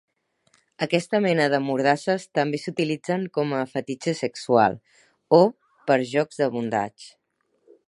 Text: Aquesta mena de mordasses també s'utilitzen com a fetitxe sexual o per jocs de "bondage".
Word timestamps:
Aquesta 0.85 1.19
mena 1.25 1.45
de 1.53 1.59
mordasses 1.65 2.25
també 2.39 2.61
s'utilitzen 2.63 3.27
com 3.37 3.53
a 3.59 3.61
fetitxe 3.75 4.15
sexual 4.23 4.81
o 5.39 5.43
per 5.91 6.01
jocs 6.15 6.45
de 6.45 6.49
"bondage". 6.57 7.15